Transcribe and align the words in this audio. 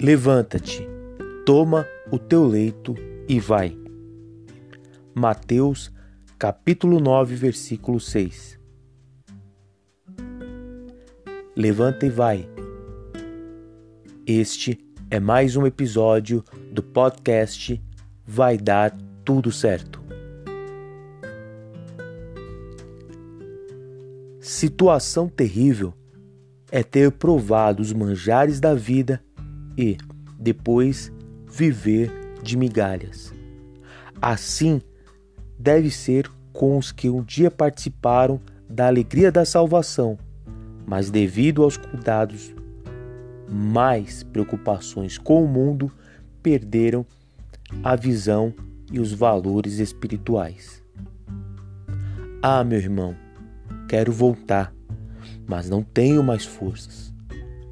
Levanta-te, 0.00 0.88
toma 1.44 1.84
o 2.08 2.20
teu 2.20 2.46
leito 2.46 2.94
e 3.28 3.40
vai. 3.40 3.76
Mateus, 5.12 5.92
capítulo 6.38 7.00
9, 7.00 7.34
versículo 7.34 7.98
6. 7.98 8.60
Levanta 11.56 12.06
e 12.06 12.10
vai. 12.10 12.48
Este 14.24 14.78
é 15.10 15.18
mais 15.18 15.56
um 15.56 15.66
episódio 15.66 16.44
do 16.70 16.80
podcast 16.80 17.82
Vai 18.24 18.56
Dar 18.56 18.96
Tudo 19.24 19.50
Certo. 19.50 20.00
Situação 24.38 25.28
terrível 25.28 25.92
é 26.70 26.84
ter 26.84 27.10
provado 27.10 27.82
os 27.82 27.92
manjares 27.92 28.60
da 28.60 28.74
vida 28.74 29.20
e, 29.78 29.96
depois, 30.36 31.12
viver 31.46 32.10
de 32.42 32.56
migalhas. 32.56 33.32
Assim 34.20 34.82
deve 35.56 35.90
ser 35.90 36.28
com 36.52 36.76
os 36.76 36.90
que 36.90 37.08
um 37.08 37.22
dia 37.22 37.50
participaram 37.50 38.40
da 38.68 38.88
alegria 38.88 39.30
da 39.30 39.44
salvação, 39.44 40.18
mas 40.84 41.10
devido 41.10 41.62
aos 41.62 41.76
cuidados, 41.76 42.52
mais 43.48 44.24
preocupações 44.24 45.16
com 45.16 45.44
o 45.44 45.48
mundo, 45.48 45.90
perderam 46.42 47.06
a 47.82 47.94
visão 47.94 48.52
e 48.90 48.98
os 48.98 49.12
valores 49.12 49.78
espirituais. 49.78 50.82
Ah, 52.42 52.64
meu 52.64 52.78
irmão, 52.78 53.14
quero 53.88 54.12
voltar, 54.12 54.72
mas 55.46 55.70
não 55.70 55.82
tenho 55.82 56.22
mais 56.22 56.44
forças. 56.44 57.12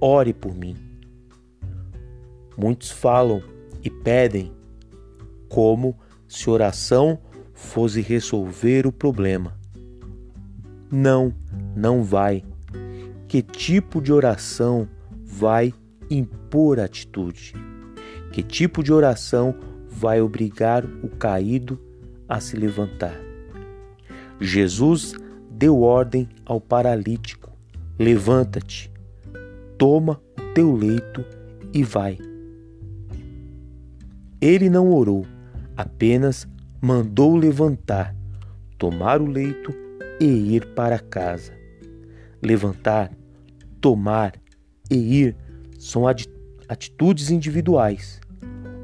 Ore 0.00 0.32
por 0.32 0.54
mim. 0.54 0.91
Muitos 2.56 2.90
falam 2.90 3.42
e 3.82 3.90
pedem 3.90 4.52
como 5.48 5.98
se 6.28 6.48
oração 6.48 7.18
fosse 7.52 8.00
resolver 8.00 8.86
o 8.86 8.92
problema. 8.92 9.56
Não, 10.90 11.34
não 11.76 12.02
vai. 12.02 12.42
Que 13.28 13.42
tipo 13.42 14.00
de 14.00 14.12
oração 14.12 14.88
vai 15.24 15.72
impor 16.10 16.80
atitude? 16.80 17.54
Que 18.32 18.42
tipo 18.42 18.82
de 18.82 18.92
oração 18.92 19.54
vai 19.88 20.20
obrigar 20.20 20.84
o 20.84 21.08
caído 21.08 21.78
a 22.28 22.40
se 22.40 22.56
levantar? 22.56 23.18
Jesus 24.40 25.14
deu 25.50 25.80
ordem 25.80 26.28
ao 26.44 26.60
paralítico: 26.60 27.52
levanta-te, 27.98 28.90
toma 29.78 30.20
o 30.38 30.54
teu 30.54 30.74
leito 30.74 31.24
e 31.72 31.82
vai. 31.82 32.18
Ele 34.42 34.68
não 34.68 34.90
orou, 34.90 35.24
apenas 35.76 36.48
mandou 36.80 37.36
levantar, 37.36 38.12
tomar 38.76 39.22
o 39.22 39.26
leito 39.26 39.72
e 40.20 40.56
ir 40.56 40.66
para 40.74 40.98
casa. 40.98 41.52
Levantar, 42.42 43.12
tomar 43.80 44.32
e 44.90 44.96
ir 44.96 45.36
são 45.78 46.08
atitudes 46.68 47.30
individuais. 47.30 48.20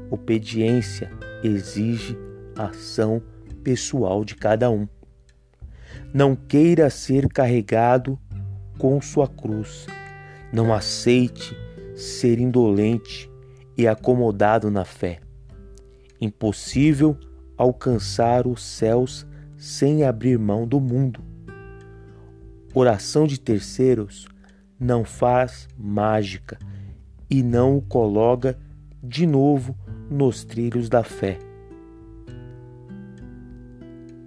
Obediência 0.09 1.11
exige 1.43 2.17
ação 2.55 3.21
pessoal 3.61 4.23
de 4.23 4.35
cada 4.35 4.71
um. 4.71 4.87
Não 6.13 6.37
queira 6.37 6.89
ser 6.89 7.27
carregado 7.27 8.17
com 8.77 9.01
sua 9.01 9.27
cruz. 9.27 9.87
Não 10.53 10.73
aceite 10.73 11.53
ser 11.97 12.39
indolente 12.39 13.29
e 13.77 13.85
acomodado 13.85 14.71
na 14.71 14.85
fé. 14.85 15.19
Impossível 16.21 17.17
alcançar 17.57 18.47
os 18.47 18.63
céus 18.63 19.25
sem 19.57 20.03
abrir 20.03 20.37
mão 20.39 20.67
do 20.67 20.79
mundo. 20.79 21.21
Oração 22.73 23.27
de 23.27 23.39
terceiros 23.39 24.27
não 24.79 25.03
faz 25.03 25.67
mágica 25.77 26.57
e 27.29 27.43
não 27.43 27.77
o 27.77 27.81
coloca 27.81 28.57
de 29.03 29.25
novo 29.25 29.75
nos 30.09 30.43
trilhos 30.43 30.87
da 30.87 31.03
fé. 31.03 31.37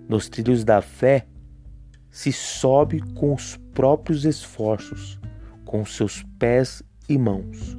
Nos 0.09 0.29
trilhos 0.29 0.65
da 0.65 0.83
fé 0.83 1.27
se 2.11 2.33
sobe 2.33 3.01
com 3.15 3.33
os 3.33 3.57
próprios 3.73 4.27
esforços, 4.27 5.19
com 5.65 5.85
seus 5.87 6.23
pés 6.39 6.83
e 7.09 7.17
mãos, 7.17 7.79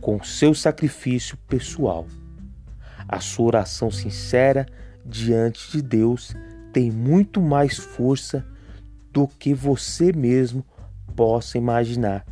com 0.00 0.22
seu 0.22 0.54
sacrifício 0.54 1.36
pessoal. 1.48 2.06
A 3.08 3.20
sua 3.20 3.46
oração 3.46 3.90
sincera 3.90 4.66
diante 5.04 5.72
de 5.72 5.82
Deus 5.82 6.34
tem 6.72 6.90
muito 6.90 7.40
mais 7.40 7.76
força 7.76 8.46
do 9.10 9.26
que 9.26 9.54
você 9.54 10.12
mesmo 10.12 10.64
possa 11.16 11.56
imaginar. 11.56 12.26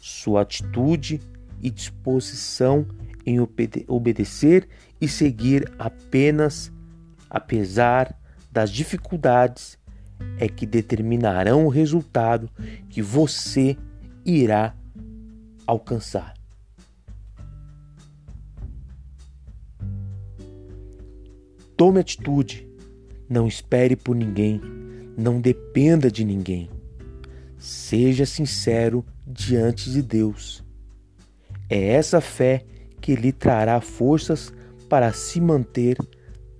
Sua 0.00 0.42
atitude 0.42 1.20
e 1.62 1.70
disposição 1.70 2.86
em 3.24 3.40
obede 3.40 3.84
obedecer 3.86 4.68
e 5.00 5.06
seguir 5.06 5.70
apenas 5.78 6.72
apesar 7.30 8.18
das 8.50 8.70
dificuldades 8.70 9.78
é 10.38 10.48
que 10.48 10.66
determinarão 10.66 11.66
o 11.66 11.68
resultado 11.68 12.50
que 12.88 13.00
você 13.00 13.76
irá 14.24 14.74
alcançar. 15.66 16.37
Tome 21.78 22.00
atitude. 22.00 22.68
Não 23.30 23.46
espere 23.46 23.94
por 23.94 24.16
ninguém. 24.16 24.60
Não 25.16 25.40
dependa 25.40 26.10
de 26.10 26.24
ninguém. 26.24 26.68
Seja 27.56 28.26
sincero 28.26 29.06
diante 29.24 29.88
de 29.88 30.02
Deus. 30.02 30.64
É 31.70 31.90
essa 31.90 32.20
fé 32.20 32.64
que 33.00 33.14
lhe 33.14 33.30
trará 33.30 33.80
forças 33.80 34.52
para 34.88 35.12
se 35.12 35.40
manter 35.40 35.96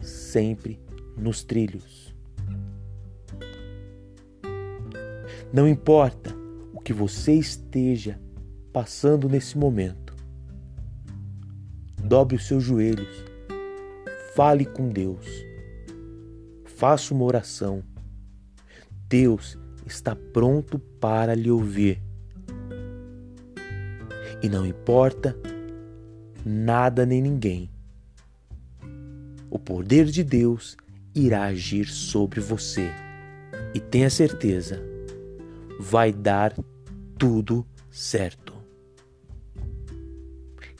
sempre 0.00 0.78
nos 1.16 1.42
trilhos. 1.42 2.14
Não 5.52 5.66
importa 5.66 6.32
o 6.72 6.80
que 6.80 6.92
você 6.92 7.32
esteja 7.32 8.20
passando 8.72 9.28
nesse 9.28 9.58
momento, 9.58 10.14
dobre 12.04 12.36
os 12.36 12.46
seus 12.46 12.62
joelhos 12.62 13.27
Fale 14.38 14.64
com 14.64 14.88
Deus. 14.88 15.26
Faça 16.64 17.12
uma 17.12 17.24
oração. 17.24 17.82
Deus 19.08 19.58
está 19.84 20.14
pronto 20.14 20.78
para 20.78 21.34
lhe 21.34 21.50
ouvir. 21.50 22.00
E 24.40 24.48
não 24.48 24.64
importa 24.64 25.36
nada 26.46 27.04
nem 27.04 27.20
ninguém. 27.20 27.68
O 29.50 29.58
poder 29.58 30.04
de 30.04 30.22
Deus 30.22 30.76
irá 31.12 31.46
agir 31.46 31.88
sobre 31.88 32.38
você. 32.38 32.92
E 33.74 33.80
tenha 33.80 34.08
certeza, 34.08 34.80
vai 35.80 36.12
dar 36.12 36.54
tudo 37.18 37.66
certo. 37.90 38.54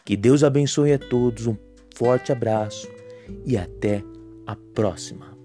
Que 0.04 0.16
Deus 0.16 0.44
abençoe 0.44 0.92
a 0.92 0.98
todos. 1.00 1.48
Um 1.48 1.56
forte 1.92 2.30
abraço 2.30 2.97
e 3.44 3.56
até 3.56 4.02
a 4.46 4.56
próxima. 4.56 5.37